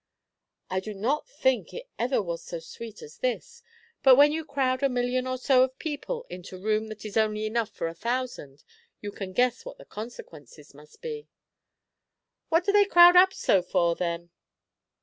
[0.67, 3.61] "I do not think it ever was so sweet as this.
[4.01, 7.45] But when you crowd a million or so of people into room that is only
[7.45, 8.63] enough for a thousand,
[8.99, 11.27] you can guess what the consequences must be."
[12.49, 14.31] "What do they crowd up so for, then?"